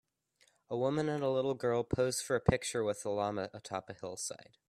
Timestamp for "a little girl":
1.23-1.83